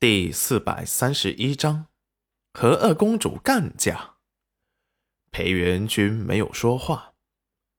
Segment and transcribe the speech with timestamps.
[0.00, 1.86] 第四百三十一章，
[2.52, 4.16] 和二公主干架。
[5.30, 7.14] 裴元君没有说话，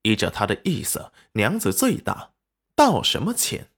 [0.02, 2.32] 依着他的意思，娘子最大，
[2.76, 3.70] 道什么歉？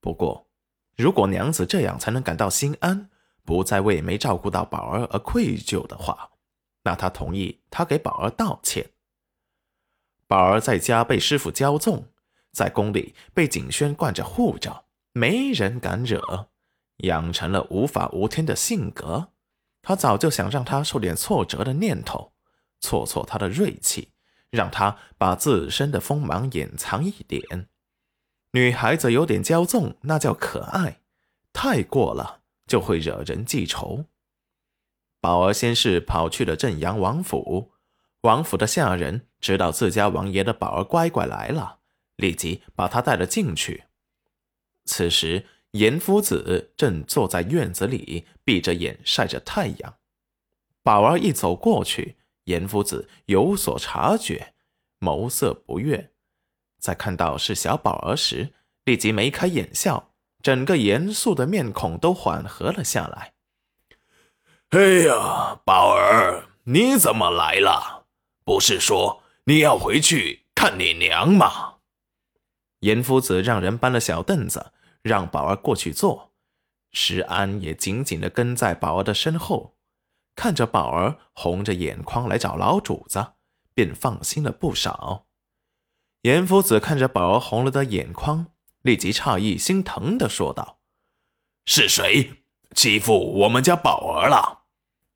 [0.00, 0.48] 不过，
[0.96, 3.10] 如果娘子这样才能感到心安，
[3.44, 6.30] 不再为没照顾到宝儿而愧疚的话，
[6.82, 8.90] 那他同意他给宝儿道歉。
[10.26, 12.08] 宝儿在家被师傅骄纵，
[12.50, 16.48] 在宫里被景轩惯着护着，没人敢惹。
[16.98, 19.28] 养成了无法无天的性格，
[19.82, 22.32] 他早就想让他受点挫折的念头，
[22.80, 24.10] 挫挫他的锐气，
[24.50, 27.68] 让他把自身的锋芒隐藏一点。
[28.52, 31.00] 女孩子有点骄纵，那叫可爱；
[31.52, 34.06] 太过了，就会惹人记仇。
[35.20, 37.70] 宝儿先是跑去了镇阳王府，
[38.22, 41.78] 王府的下人知道自家王爷的宝儿乖乖来了，
[42.16, 43.84] 立即把他带了进去。
[44.84, 45.46] 此时。
[45.72, 49.94] 严夫子正坐在院子里，闭着眼晒着太阳。
[50.82, 54.54] 宝儿一走过去，严夫子有所察觉，
[55.00, 56.12] 眸色不悦。
[56.78, 63.34] 在看到是小宝儿时，立即眉开眼笑，整个严肃的面孔都缓和了下来。
[64.70, 68.06] 哎呀，宝儿，你怎么来了？
[68.44, 71.74] 不是说你要回去看你娘吗？
[72.80, 74.72] 严夫子让人搬了小凳子。
[75.02, 76.32] 让宝儿过去坐，
[76.92, 79.76] 石安也紧紧地跟在宝儿的身后，
[80.34, 83.34] 看着宝儿红着眼眶来找老主子，
[83.74, 85.26] 便放心了不少。
[86.22, 88.46] 严夫子看着宝儿红了的眼眶，
[88.82, 90.80] 立即诧异心疼地说道
[91.64, 92.42] ：“是谁
[92.74, 94.64] 欺负我们家宝儿了？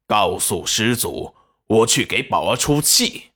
[0.07, 1.35] 告诉师祖，
[1.67, 3.33] 我去给宝儿出气。”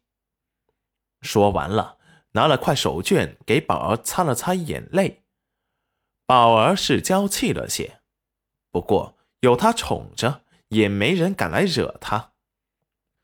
[1.22, 1.98] 说完了，
[2.32, 5.24] 拿了块手绢给宝儿擦了擦眼泪。
[6.26, 8.00] 宝儿是娇气了些，
[8.72, 12.32] 不过有他宠着，也没人敢来惹他。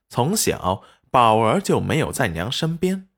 [0.09, 3.09] 从小，宝儿就没有在娘身边，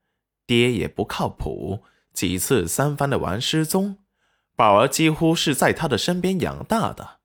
[0.47, 1.83] 爹也不靠谱，
[2.15, 3.99] 几次三番的玩失踪，
[4.57, 7.21] 宝儿几乎是在他的身边养大的。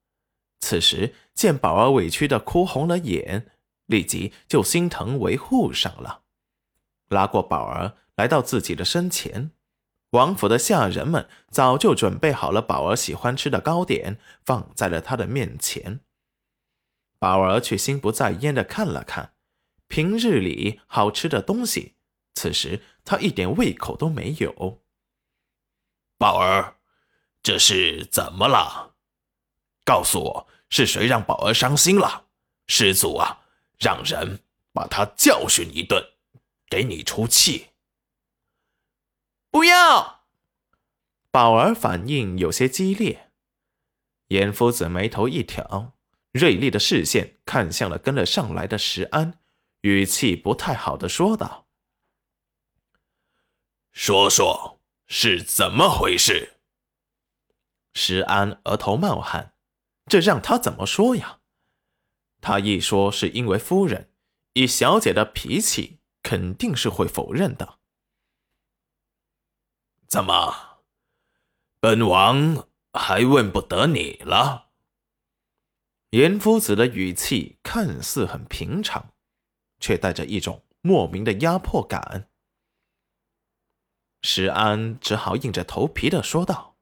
[0.59, 3.50] 此时见宝儿委屈的哭红了眼，
[3.86, 6.24] 立即就心疼维护上了，
[7.08, 9.52] 拉过宝儿来到自己的身前。
[10.12, 16.00] 王府的下人们早就准备好了宝儿喜欢吃的糕点，放在了他的面前。
[17.20, 19.34] 宝儿却心不在焉的看了看
[19.88, 21.96] 平日里好吃的东西，
[22.34, 24.81] 此时他一点胃口都没有。
[26.18, 26.78] 宝儿，
[27.44, 28.96] 这是怎么了？
[29.86, 32.25] 告诉我是谁让宝儿伤心了？
[32.68, 33.42] 师祖啊，
[33.80, 34.40] 让人
[34.74, 36.03] 把他教训一顿，
[36.68, 37.69] 给你出气。
[39.52, 40.26] 不要！
[41.32, 43.32] 宝儿反应有些激烈。
[44.28, 45.94] 严夫子眉头一挑，
[46.32, 49.40] 锐利的视线看向了跟了上来的石安，
[49.82, 51.68] 语气不太好的说道
[53.92, 56.60] ：“说说是怎么回事？”
[57.96, 59.56] 石安额头冒汗，
[60.06, 61.40] 这让他怎么说呀？
[62.40, 64.14] 他一说是因为夫人，
[64.54, 67.79] 以小姐的脾气，肯定是会否认的。
[70.09, 70.80] 怎么，
[71.80, 74.70] 本王还问不得你了？
[76.09, 79.14] 严夫子的语气看似很平常，
[79.80, 82.28] 却带着一种莫名的压迫感。
[84.24, 86.75] 石安只好硬着头皮的说道：“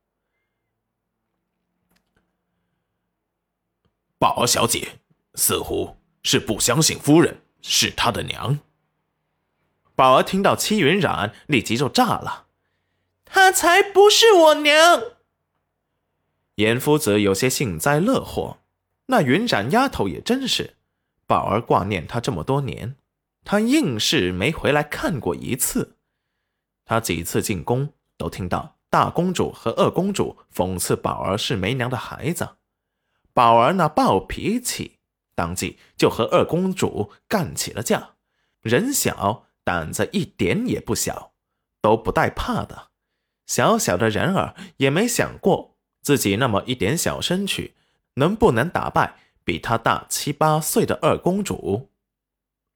[4.18, 5.00] 宝儿小姐
[5.36, 8.58] 似乎是不相信夫人是她的娘。”
[9.96, 12.47] 宝儿听到戚云染，立即就炸了。
[13.30, 15.02] 她才不是我娘！
[16.56, 18.58] 严夫子有些幸灾乐祸。
[19.08, 20.76] 那云染丫头也真是，
[21.26, 22.96] 宝儿挂念她这么多年，
[23.46, 25.96] 她硬是没回来看过一次。
[26.84, 32.56] 他几次进宫，都听到大公主和二公主讽刺宝儿是没娘的孩子。
[33.34, 34.98] 宝儿那暴脾气，
[35.36, 38.16] 当即就和二公主干起了架。
[38.62, 41.34] 人小胆子一点也不小，
[41.82, 42.90] 都不带怕的。
[43.48, 47.74] 小小的人儿也没想过自己那么一点小身躯
[48.16, 51.90] 能不能打败比他大七八岁的二公主。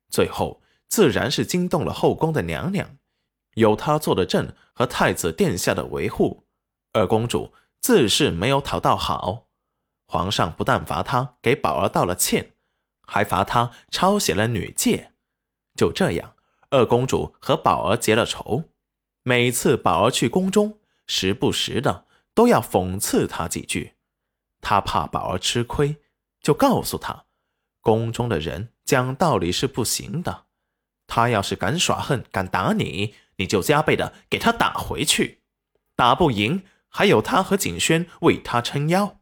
[0.10, 2.98] 最后自然是惊动了后宫的娘娘，
[3.54, 6.46] 有她坐的镇和太子殿下的维护，
[6.94, 9.48] 二公主自是没有讨到好。
[10.08, 12.52] 皇上不但罚她给宝儿道了歉，
[13.08, 15.14] 还罚她抄写了女戒。
[15.76, 16.36] 就这样，
[16.70, 18.71] 二公主和宝儿结了仇。
[19.24, 23.94] 每次宝儿去宫中，时不时的都要讽刺他几句。
[24.62, 25.98] 他怕宝儿吃亏，
[26.42, 27.26] 就告诉他，
[27.82, 30.46] 宫中的人讲道理是不行的。
[31.06, 35.42] 他要是敢耍横，敢打你，你就加倍的给他打回去。
[35.96, 39.21] 打不赢，还有他和景轩为他撑腰。